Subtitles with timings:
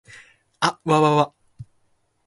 [0.61, 1.33] あっわわわ